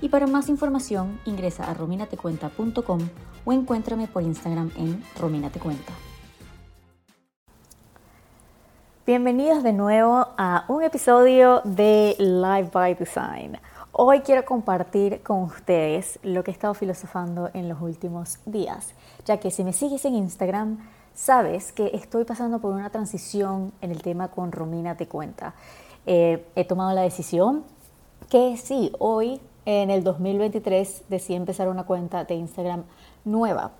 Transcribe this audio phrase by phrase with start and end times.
[0.00, 3.00] y para más información ingresa a rominatecuenta.com
[3.44, 5.92] o encuéntrame por Instagram en rominatecuenta.
[9.06, 13.58] Bienvenidos de nuevo a un episodio de Live by Design.
[13.92, 19.38] Hoy quiero compartir con ustedes lo que he estado filosofando en los últimos días, ya
[19.38, 20.78] que si me sigues en Instagram,
[21.14, 25.54] sabes que estoy pasando por una transición en el tema con Romina Te Cuenta.
[26.04, 27.64] Eh, he tomado la decisión
[28.28, 32.84] que sí, hoy en el 2023 decidí empezar una cuenta de Instagram
[33.24, 33.72] nueva.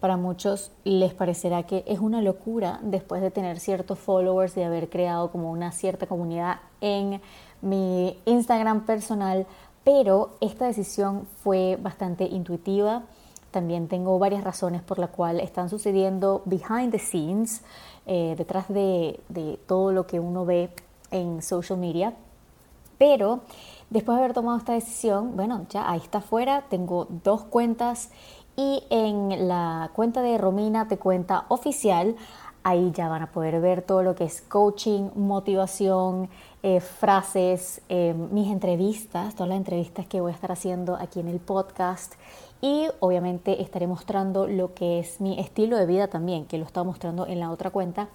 [0.00, 4.88] Para muchos les parecerá que es una locura después de tener ciertos followers, de haber
[4.88, 7.20] creado como una cierta comunidad en
[7.62, 9.46] mi Instagram personal,
[9.84, 13.04] pero esta decisión fue bastante intuitiva.
[13.50, 17.62] También tengo varias razones por las cuales están sucediendo behind the scenes,
[18.06, 20.70] eh, detrás de, de todo lo que uno ve
[21.10, 22.14] en social media.
[22.98, 23.40] Pero
[23.90, 28.10] Después de haber tomado esta decisión, bueno, ya ahí está fuera, tengo dos cuentas
[28.56, 32.16] y en la cuenta de Romina te cuenta oficial,
[32.62, 36.28] ahí ya van a poder ver todo lo que es coaching, motivación,
[36.62, 41.28] eh, frases, eh, mis entrevistas, todas las entrevistas que voy a estar haciendo aquí en
[41.28, 42.14] el podcast
[42.62, 46.84] y obviamente estaré mostrando lo que es mi estilo de vida también, que lo estaba
[46.84, 48.08] mostrando en la otra cuenta,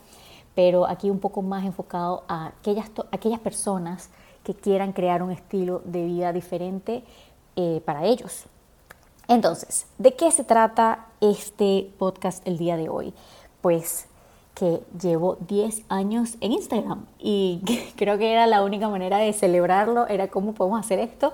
[0.55, 4.09] pero aquí un poco más enfocado a aquellas, aquellas personas
[4.43, 7.03] que quieran crear un estilo de vida diferente
[7.55, 8.45] eh, para ellos.
[9.27, 13.13] Entonces, ¿de qué se trata este podcast el día de hoy?
[13.61, 14.07] Pues
[14.55, 17.61] que llevo 10 años en Instagram y
[17.95, 21.33] creo que era la única manera de celebrarlo, era cómo podemos hacer esto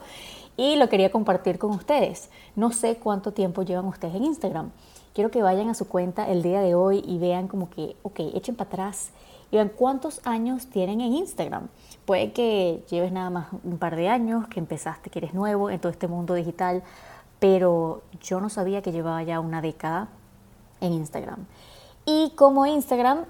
[0.58, 2.30] y lo quería compartir con ustedes.
[2.56, 4.72] No sé cuánto tiempo llevan ustedes en Instagram.
[5.14, 8.20] Quiero que vayan a su cuenta el día de hoy y vean como que, ok,
[8.36, 9.12] echen para atrás
[9.56, 11.70] vean cuántos años tienen en Instagram.
[12.06, 15.80] Puede que lleves nada más un par de años, que empezaste, que eres nuevo en
[15.80, 16.84] todo este mundo digital,
[17.40, 20.10] pero yo no sabía que llevaba ya una década
[20.82, 21.46] en Instagram.
[22.06, 23.26] Y como Instagram,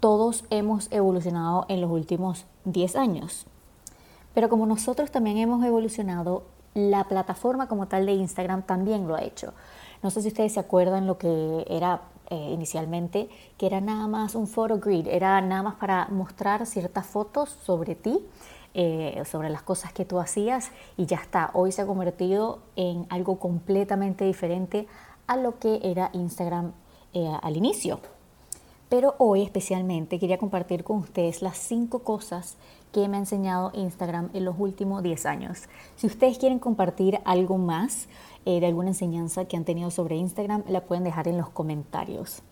[0.00, 3.46] todos hemos evolucionado en los últimos 10 años.
[4.34, 6.44] Pero como nosotros también hemos evolucionado,
[6.74, 9.52] la plataforma como tal de Instagram también lo ha hecho.
[10.02, 14.36] No sé si ustedes se acuerdan lo que era eh, inicialmente, que era nada más
[14.36, 18.20] un photo grid, era nada más para mostrar ciertas fotos sobre ti,
[18.72, 21.50] eh, sobre las cosas que tú hacías y ya está.
[21.54, 24.86] Hoy se ha convertido en algo completamente diferente
[25.26, 26.72] a lo que era Instagram
[27.12, 27.98] eh, al inicio.
[28.90, 32.56] Pero hoy especialmente quería compartir con ustedes las cinco cosas
[32.92, 35.68] que me ha enseñado Instagram en los últimos 10 años.
[35.94, 38.08] Si ustedes quieren compartir algo más,
[38.44, 42.42] eh, de alguna enseñanza que han tenido sobre Instagram, la pueden dejar en los comentarios.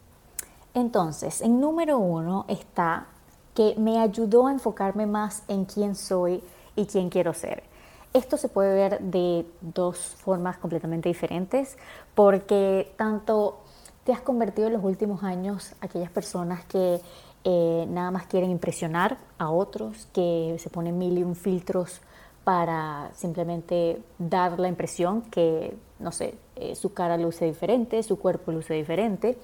[0.74, 3.08] Entonces, en número uno está
[3.52, 6.40] que me ayudó a enfocarme más en quién soy
[6.76, 7.64] y quién quiero ser.
[8.12, 11.76] Esto se puede ver de dos formas completamente diferentes,
[12.14, 13.58] porque tanto
[14.08, 16.98] te has convertido en los últimos años aquellas personas que
[17.44, 22.00] eh, nada más quieren impresionar a otros, que se ponen mil y un filtros
[22.42, 28.50] para simplemente dar la impresión que, no sé, eh, su cara luce diferente, su cuerpo
[28.50, 29.36] luce diferente.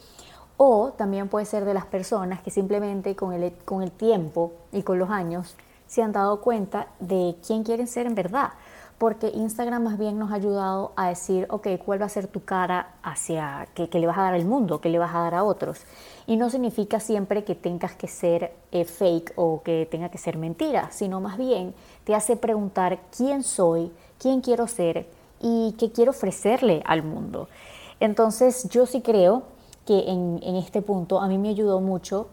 [0.56, 4.80] O también puede ser de las personas que simplemente con el, con el tiempo y
[4.80, 8.54] con los años se han dado cuenta de quién quieren ser en verdad
[8.98, 12.44] porque Instagram más bien nos ha ayudado a decir, ok, ¿cuál va a ser tu
[12.44, 15.44] cara hacia, que, le vas a dar al mundo, que le vas a dar a
[15.44, 15.80] otros?
[16.26, 20.38] Y no significa siempre que tengas que ser eh, fake o que tenga que ser
[20.38, 25.08] mentira, sino más bien te hace preguntar quién soy, quién quiero ser
[25.40, 27.48] y qué quiero ofrecerle al mundo.
[28.00, 29.42] Entonces yo sí creo
[29.86, 32.28] que en, en este punto a mí me ayudó mucho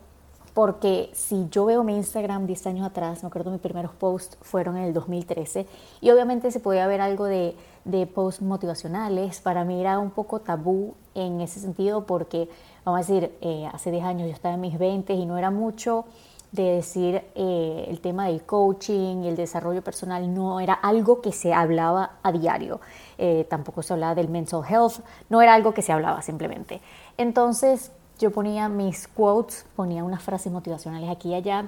[0.54, 4.78] porque si yo veo mi Instagram 10 años atrás, me acuerdo mis primeros posts fueron
[4.78, 5.66] en el 2013
[6.02, 7.56] y obviamente se podía ver algo de,
[7.86, 12.50] de posts motivacionales, para mí era un poco tabú en ese sentido porque,
[12.84, 15.52] vamos a decir, eh, hace 10 años yo estaba en mis 20 y no era
[15.52, 16.06] mucho
[16.52, 21.32] de decir eh, el tema del coaching y el desarrollo personal no era algo que
[21.32, 22.82] se hablaba a diario,
[23.18, 25.00] eh, tampoco se hablaba del mental health,
[25.30, 26.82] no era algo que se hablaba simplemente.
[27.18, 31.66] Entonces, yo ponía mis quotes, ponía unas frases motivacionales aquí y allá,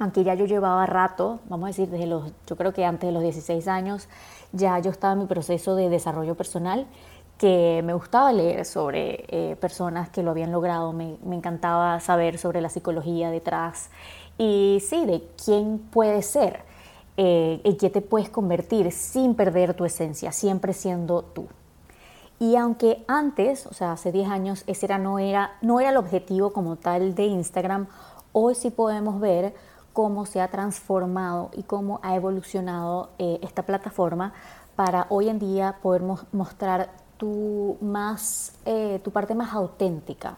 [0.00, 3.12] aunque ya yo llevaba rato, vamos a decir, desde los, yo creo que antes de
[3.12, 4.08] los 16 años,
[4.50, 6.86] ya yo estaba en mi proceso de desarrollo personal,
[7.38, 12.60] que me gustaba leer sobre eh, personas que lo habían logrado, me, encantaba saber sobre
[12.60, 13.90] la psicología detrás
[14.38, 16.64] y sí, de quién puede ser,
[17.16, 21.46] eh, en qué te puedes convertir sin perder tu esencia, siempre siendo tú.
[22.42, 25.96] Y aunque antes, o sea, hace 10 años, ese era, no, era, no era el
[25.96, 27.86] objetivo como tal de Instagram,
[28.32, 29.54] hoy sí podemos ver
[29.92, 34.32] cómo se ha transformado y cómo ha evolucionado eh, esta plataforma
[34.74, 36.02] para hoy en día poder
[36.32, 40.36] mostrar tu, más, eh, tu parte más auténtica.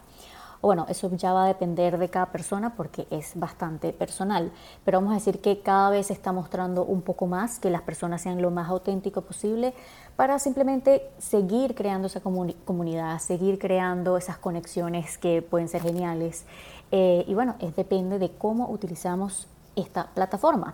[0.65, 4.51] Bueno, eso ya va a depender de cada persona porque es bastante personal,
[4.83, 7.83] pero vamos a decir que cada vez se está mostrando un poco más que las
[7.83, 9.75] personas sean lo más auténtico posible
[10.15, 16.45] para simplemente seguir creando esa comunidad, seguir creando esas conexiones que pueden ser geniales.
[16.89, 20.73] Eh, y bueno, es depende de cómo utilizamos esta plataforma.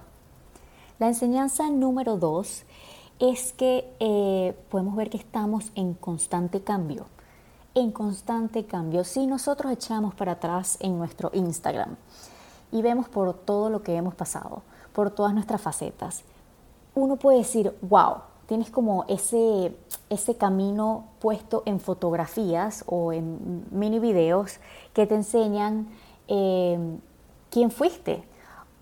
[1.00, 2.64] La enseñanza número dos
[3.20, 7.08] es que eh, podemos ver que estamos en constante cambio,
[7.74, 9.04] en constante cambio.
[9.04, 11.96] Si nosotros echamos para atrás en nuestro Instagram
[12.72, 14.62] y vemos por todo lo que hemos pasado,
[14.94, 16.24] por todas nuestras facetas,
[16.96, 18.16] uno puede decir, wow,
[18.48, 19.76] tienes como ese,
[20.10, 24.60] ese camino puesto en fotografías o en mini videos
[24.94, 25.88] que te enseñan
[26.28, 26.98] eh,
[27.50, 28.26] quién fuiste,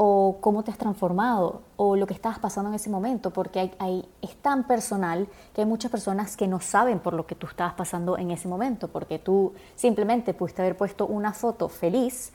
[0.02, 4.08] o cómo te has transformado o lo que estabas pasando en ese momento, porque hay,
[4.22, 7.74] es tan personal que hay muchas personas que no saben por lo que tú estabas
[7.74, 12.32] pasando en ese momento, porque tú simplemente pudiste haber puesto una foto feliz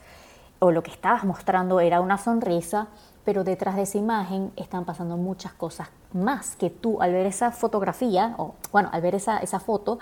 [0.58, 2.88] o lo que estabas mostrando era una sonrisa,
[3.24, 7.50] pero detrás de esa imagen están pasando muchas cosas más que tú al ver esa
[7.50, 9.98] fotografía, o bueno, al ver esa, esa foto,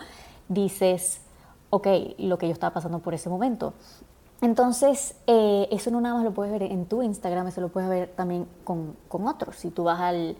[0.48, 1.20] dices,
[1.70, 1.86] ok,
[2.18, 3.72] lo que yo estaba pasando por ese momento.
[4.42, 7.88] Entonces, eh, eso no nada más lo puedes ver en tu Instagram, eso lo puedes
[7.88, 9.54] ver también con, otros.
[9.54, 10.36] Si tú vas al,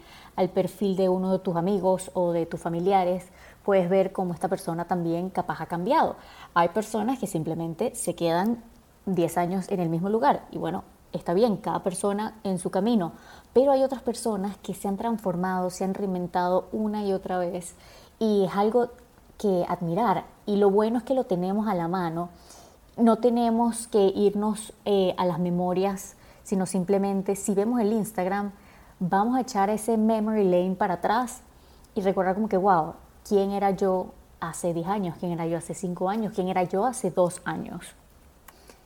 [0.53, 3.29] perfil de uno de tus amigos o de tus familiares,
[3.65, 6.17] puedes ver cómo esta persona también capaz ha cambiado.
[6.53, 8.65] Hay personas que simplemente se quedan
[9.07, 10.83] 10 años en el mismo lugar y bueno,
[11.13, 13.13] está bien, cada persona en su camino,
[13.53, 17.77] pero hay otras personas que se han transformado, se han reinventado una y otra vez
[18.19, 18.89] y es algo
[19.39, 22.31] que admirar y lo bueno es que lo tenemos a la mano
[22.97, 28.53] no tenemos que irnos eh, a las memorias, sino simplemente si vemos el Instagram,
[29.01, 31.43] vamos a echar ese memory lane para atrás
[31.95, 32.95] y recordar como que, wow,
[33.27, 35.17] ¿quién era yo hace 10 años?
[35.19, 36.33] ¿Quién era yo hace 5 años?
[36.35, 37.95] ¿Quién era yo hace 2 años?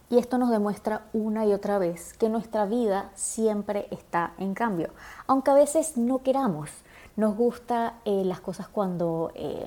[0.08, 4.90] Y esto nos demuestra una y otra vez que nuestra vida siempre está en cambio,
[5.26, 6.70] aunque a veces no queramos.
[7.16, 9.66] Nos gusta eh, las cosas cuando eh,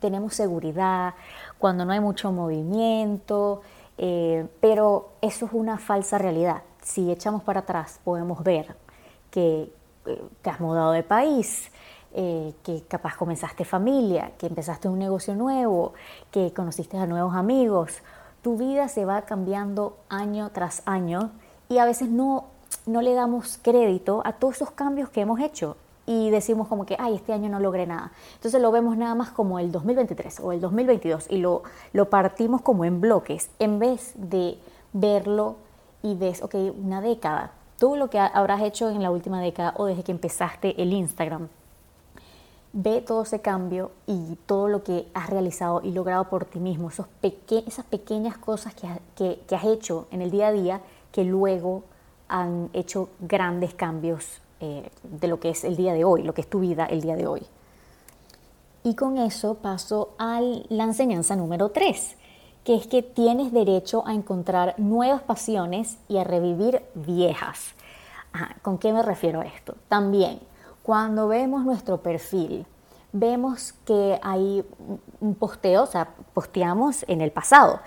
[0.00, 1.14] tenemos seguridad,
[1.58, 3.62] cuando no hay mucho movimiento,
[3.98, 6.62] eh, pero eso es una falsa realidad.
[6.82, 8.76] Si echamos para atrás podemos ver
[9.30, 9.72] que
[10.06, 11.70] eh, te has mudado de país,
[12.14, 15.94] eh, que capaz comenzaste familia, que empezaste un negocio nuevo,
[16.30, 18.02] que conociste a nuevos amigos.
[18.42, 21.32] Tu vida se va cambiando año tras año
[21.68, 22.44] y a veces no,
[22.86, 26.96] no le damos crédito a todos esos cambios que hemos hecho y decimos como que,
[26.98, 28.12] ay, este año no logré nada.
[28.34, 32.62] Entonces lo vemos nada más como el 2023 o el 2022 y lo, lo partimos
[32.62, 34.58] como en bloques en vez de
[34.92, 35.56] verlo
[36.02, 39.86] y ves, ok, una década, todo lo que habrás hecho en la última década o
[39.86, 41.48] desde que empezaste el Instagram.
[42.72, 46.90] Ve todo ese cambio y todo lo que has realizado y logrado por ti mismo,
[46.90, 48.86] esos esas pequeñas cosas que,
[49.16, 51.84] que, que has hecho en el día a día que luego
[52.28, 56.40] han hecho grandes cambios eh, de lo que es el día de hoy, lo que
[56.40, 57.42] es tu vida el día de hoy.
[58.84, 62.16] Y con eso paso a la enseñanza número 3,
[62.64, 67.74] que es que tienes derecho a encontrar nuevas pasiones y a revivir viejas.
[68.62, 69.74] ¿Con qué me refiero a esto?
[69.88, 70.40] También,
[70.82, 72.64] cuando vemos nuestro perfil,
[73.12, 74.64] vemos que hay
[75.20, 77.80] un posteo, o sea, posteamos en el pasado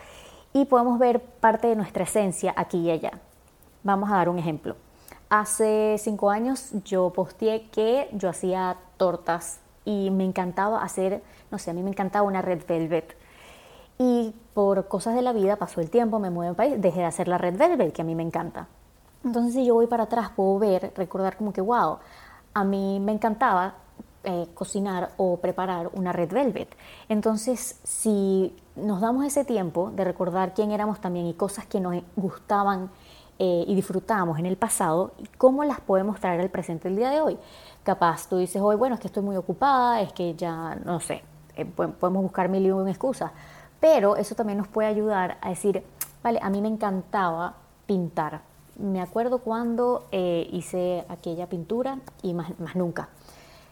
[0.53, 3.19] y podemos ver parte de nuestra esencia aquí y allá.
[3.83, 4.75] Vamos a dar un ejemplo.
[5.29, 11.21] Hace cinco años yo posteé que yo hacía tortas y me encantaba hacer,
[11.51, 13.15] no sé, a mí me encantaba una red velvet.
[13.99, 17.05] Y por cosas de la vida pasó el tiempo, me muevo en país, dejé de
[17.05, 18.67] hacer la red velvet, que a mí me encanta.
[19.23, 21.99] Entonces si yo voy para atrás puedo ver, recordar como que, wow,
[22.53, 23.75] a mí me encantaba
[24.23, 26.75] eh, cocinar o preparar una red velvet.
[27.07, 32.03] Entonces, si nos damos ese tiempo de recordar quién éramos también y cosas que nos
[32.17, 32.89] gustaban
[33.41, 37.21] eh, y disfrutamos en el pasado, ¿cómo las podemos traer al presente el día de
[37.21, 37.37] hoy?
[37.83, 41.23] Capaz tú dices hoy, bueno, es que estoy muy ocupada, es que ya, no sé,
[41.55, 43.31] eh, podemos buscar mil y una excusas,
[43.79, 45.85] pero eso también nos puede ayudar a decir,
[46.21, 47.55] vale, a mí me encantaba
[47.85, 48.41] pintar.
[48.77, 53.07] Me acuerdo cuando eh, hice aquella pintura y más, más nunca.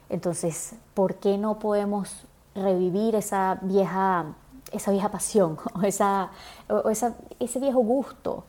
[0.07, 4.27] Entonces, ¿por qué no podemos revivir esa vieja,
[4.71, 6.31] esa vieja pasión o, esa,
[6.69, 8.45] o esa, ese viejo gusto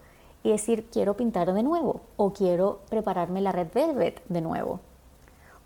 [0.48, 4.80] y decir quiero pintar de nuevo o quiero prepararme la red velvet de nuevo.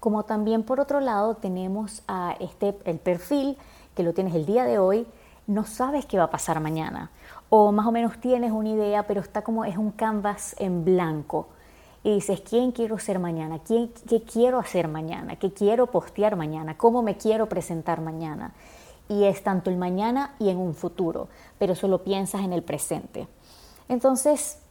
[0.01, 3.57] Como también por otro lado tenemos a este, el perfil
[3.95, 5.07] que lo tienes el día de hoy,
[5.47, 7.11] no sabes qué va a pasar mañana
[7.49, 11.49] o más o menos tienes una idea, pero está como es un canvas en blanco.
[12.03, 13.59] Y dices, ¿quién quiero ser mañana?
[13.59, 15.37] ¿Quién, ¿Qué quiero hacer mañana?
[15.37, 16.79] ¿Qué quiero postear mañana?
[16.79, 18.55] ¿Cómo me quiero presentar mañana?
[19.09, 23.29] Y es tanto el mañana y en un futuro, pero solo piensas en el presente.
[23.87, 24.62] Entonces,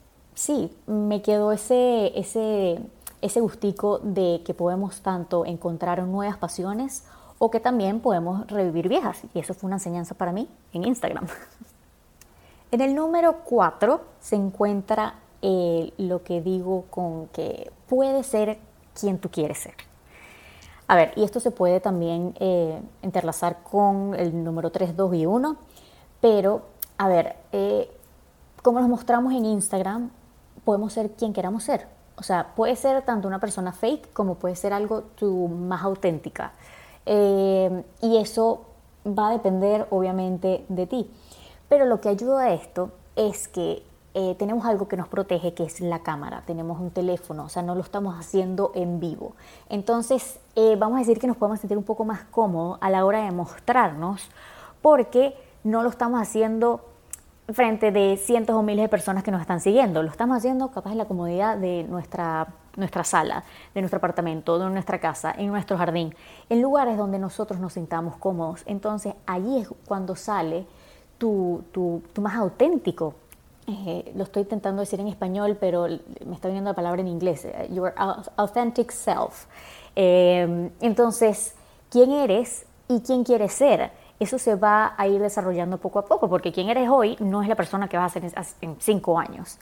[0.42, 2.80] sí, me quedó ese, ese,
[3.22, 7.04] ese gustico de que podemos tanto encontrar nuevas pasiones
[7.38, 9.22] o que también podemos revivir viejas.
[9.36, 11.28] Y eso fue una enseñanza para mí en Instagram.
[12.74, 18.60] En el número 4 se encuentra eh, lo que digo con que puede ser
[18.98, 19.74] quien tú quieres ser.
[20.88, 22.82] A ver, y esto se puede también eh,
[23.70, 25.58] con el número 3, 2 y 1,
[26.22, 26.62] pero
[26.98, 27.92] a ver, eh,
[28.62, 30.10] como nos mostramos en Instagram,
[30.66, 31.88] podemos ser quien queramos ser.
[32.16, 35.04] O sea, puede ser tanto una persona fake como puede ser algo
[35.50, 36.54] más auténtica.
[37.06, 38.62] y eso
[39.06, 41.12] va a depender obviamente de ti.
[41.70, 45.64] Pero lo que ayuda a esto es que eh, tenemos algo que nos protege, que
[45.64, 46.44] es la cámara.
[46.46, 49.36] Tenemos un teléfono, o sea, no lo estamos haciendo en vivo.
[49.70, 53.06] Entonces, eh, vamos a decir que nos podemos sentir un poco más cómodos a la
[53.06, 54.30] hora de mostrarnos,
[54.82, 56.82] porque no lo estamos haciendo
[57.54, 60.04] frente de cientos o miles de personas que nos están siguiendo.
[60.04, 63.44] Lo estamos haciendo capaz en la comodidad de nuestra, nuestra sala,
[63.74, 66.16] de nuestro apartamento, de nuestra casa, en nuestro jardín,
[66.50, 68.64] en lugares donde nosotros nos sintamos cómodos.
[68.66, 70.66] Entonces, allí es cuando sale
[71.18, 73.16] tu, tu, más auténtico.
[73.68, 75.88] Eh, lo estoy intentando decir en español, pero
[76.26, 77.46] me está viniendo la palabra en inglés.
[77.46, 77.94] Eh, your
[78.38, 79.46] authentic self.
[79.96, 81.54] Eh, entonces,
[81.90, 83.92] ¿quién eres y quién quieres ser?
[84.22, 87.50] Eso se va a ir desarrollando poco a poco, porque quién eres hoy no es
[87.50, 89.58] la persona que vas a ser en cinco años.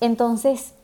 [0.00, 0.74] Entonces,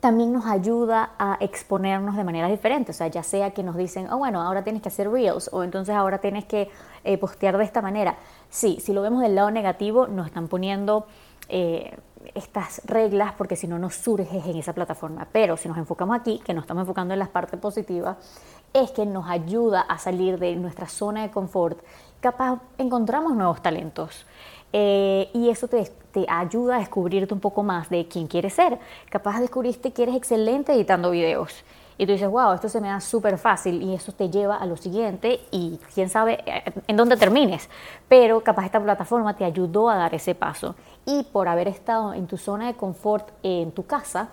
[0.00, 2.96] también nos ayuda a exponernos de maneras diferentes.
[2.96, 5.62] O sea, ya sea que nos dicen, oh, bueno, ahora tienes que hacer reels o
[5.62, 6.68] entonces ahora tienes que
[7.04, 8.16] eh, postear de esta manera.
[8.50, 11.06] Sí, si lo vemos del lado negativo, nos están poniendo
[11.48, 11.96] eh,
[12.34, 15.28] estas reglas porque si no, no surges en esa plataforma.
[15.30, 18.16] Pero si nos enfocamos aquí, que nos estamos enfocando en las partes positivas,
[18.72, 21.78] es que nos ayuda a salir de nuestra zona de confort.
[22.24, 24.24] Capaz encontramos nuevos talentos.
[24.72, 25.86] Eh, y eso te,
[26.26, 28.78] ayuda a descubrirte un poco más de quién quieres ser.
[29.10, 31.52] Capaz descubriste que eres excelente editando videos.
[31.98, 34.64] Y tú dices, wow, esto se me da súper fácil y eso te lleva a
[34.64, 37.68] lo siguiente y quién sabe eh, en dónde termines.
[38.08, 40.76] Pero capaz esta plataforma te ayudó a dar ese paso.
[41.04, 44.30] Y por haber estado en tu zona de confort en tu casa,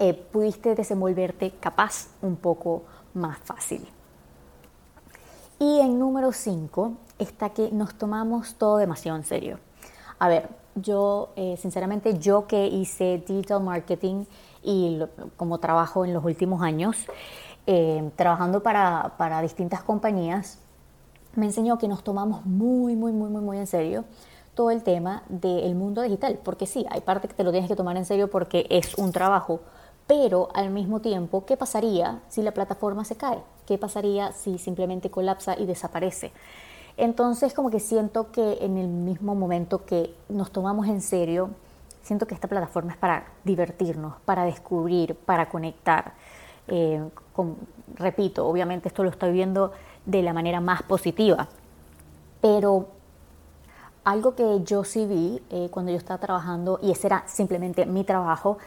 [0.00, 2.82] eh, pudiste desenvolverte capaz un poco
[3.14, 3.86] más fácil.
[5.62, 9.60] Y en número 5 está que nos tomamos todo demasiado en serio.
[10.18, 14.24] A ver, yo, eh, sinceramente, yo que hice digital marketing
[14.64, 14.98] y
[15.36, 17.06] como trabajo en los últimos años,
[17.68, 20.58] eh, trabajando para, para distintas compañías,
[21.36, 24.04] me enseñó que nos tomamos muy, muy, muy, muy, muy en serio
[24.54, 27.76] todo el tema del mundo digital, porque sí, hay parte que te lo tienes que
[27.76, 29.60] tomar en serio porque es un trabajo,
[30.08, 33.38] pero al mismo tiempo, ¿qué pasaría si la plataforma se cae?
[33.66, 36.32] ¿Qué pasaría si simplemente colapsa y desaparece?
[36.96, 41.50] Entonces como que siento que en el mismo momento que nos tomamos en serio,
[42.02, 46.12] siento que esta plataforma es para divertirnos, para descubrir, para conectar.
[46.68, 47.02] Eh,
[47.94, 49.72] repito, obviamente esto lo estoy viendo
[50.04, 51.48] de la manera más positiva,
[52.40, 52.88] pero
[54.04, 58.04] algo que yo sí vi eh, cuando yo estaba trabajando, y ese era simplemente mi
[58.04, 58.58] trabajo,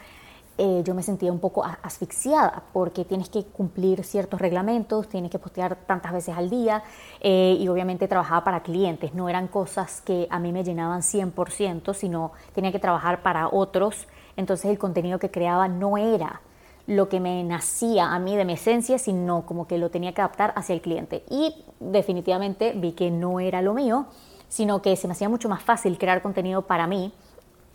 [0.57, 5.38] eh, yo me sentía un poco asfixiada porque tienes que cumplir ciertos reglamentos, tienes que
[5.38, 6.81] postear tantas veces al día
[7.19, 11.93] eh, y obviamente trabajaba para clientes, no eran cosas que a mí me llenaban 100%,
[11.93, 14.07] sino tenía que trabajar para otros,
[14.38, 16.41] entonces el contenido que creaba no era
[16.88, 20.21] lo que me nacía a mí de mi esencia, sino como que lo tenía que
[20.21, 21.24] adaptar hacia el cliente.
[21.29, 24.05] Y definitivamente vi que no era lo mío,
[24.47, 27.12] sino que se me hacía mucho más fácil crear contenido para mí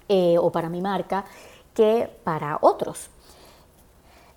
[0.09, 1.25] eh, o para mi marca
[1.75, 3.11] que para otros.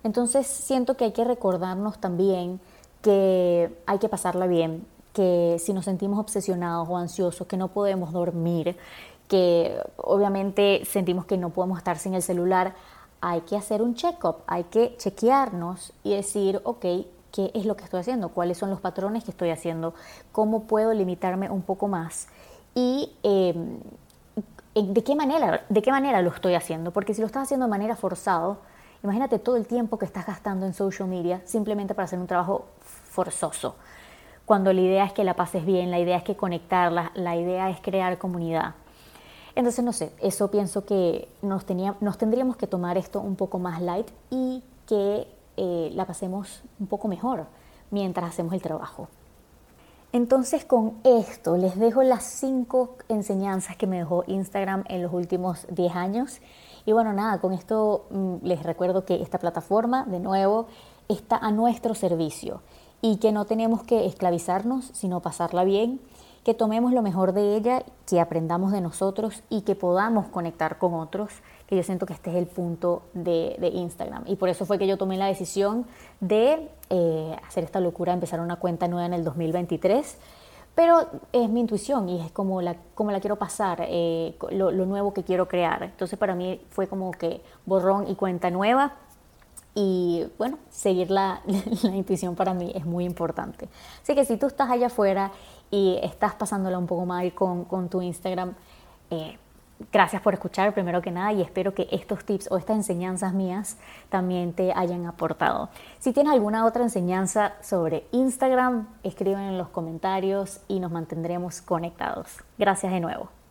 [0.02, 2.60] Entonces siento que hay que recordarnos también
[3.04, 8.12] que hay que pasarla bien, que si nos sentimos obsesionados o ansiosos, que no podemos
[8.12, 8.78] dormir,
[9.28, 12.74] que obviamente sentimos que no podemos estar sin el celular,
[13.20, 16.80] hay que hacer un check-up, hay que chequearnos y decir, ok,
[17.30, 18.30] ¿qué es lo que estoy haciendo?
[18.30, 19.92] ¿Cuáles son los patrones que estoy haciendo?
[20.32, 22.28] ¿Cómo puedo limitarme un poco más?
[22.74, 23.80] Y em,
[24.74, 26.90] ¿de qué, manera, ¿de qué manera lo estoy haciendo?
[26.92, 28.58] Porque si lo estás haciendo de manera forzado,
[29.02, 32.66] imagínate todo el tiempo que estás gastando en social media simplemente para hacer un trabajo
[32.80, 33.76] forzoso.
[34.44, 37.70] cuando la idea es que la pases bien, la idea es que conectarla, la idea
[37.70, 38.74] es crear comunidad.
[39.54, 41.64] Entonces, no sé, eso pienso que nos,
[42.00, 45.26] nos tendríamos que tomar esto un poco más light y que
[45.56, 47.46] eh, la pasemos un poco mejor
[47.90, 49.08] mientras hacemos el trabajo.
[50.14, 55.66] Entonces con esto les dejo las cinco enseñanzas que me dejó Instagram en los últimos
[55.70, 56.40] 10 años.
[56.86, 60.68] Y bueno, nada, con esto mm, les recuerdo que esta plataforma, de nuevo,
[61.08, 62.62] está a nuestro servicio
[63.02, 66.00] y que no tenemos que esclavizarnos, sino pasarla bien,
[66.44, 70.94] que tomemos lo mejor de ella, que aprendamos de nosotros y que podamos conectar con
[70.94, 71.32] otros
[71.66, 74.24] que yo siento que este es el punto de, Instagram.
[74.26, 75.86] Y por eso fue que yo tomé la decisión
[76.20, 80.18] de eh, hacer esta locura, empezar una cuenta nueva en el 2023.
[80.74, 85.14] Pero es mi intuición y es como la, como la quiero pasar, eh, lo, nuevo
[85.14, 85.84] que quiero crear.
[85.84, 88.94] Entonces para mí fue como que borrón y cuenta nueva.
[89.76, 91.42] Y bueno, seguir la,
[91.82, 93.68] la intuición para mí es muy importante.
[94.02, 95.32] Así que si tú estás allá afuera
[95.70, 98.54] y estás pasándola un poco mal con, con tu Instagram,
[99.10, 99.38] eh,
[99.92, 103.76] Gracias por escuchar primero que nada y espero que estos tips o estas enseñanzas mías
[104.08, 105.68] también te hayan aportado.
[105.98, 112.28] Si tienes alguna otra enseñanza sobre Instagram, escriben en los comentarios y nos mantendremos conectados.
[112.56, 113.43] Gracias de nuevo.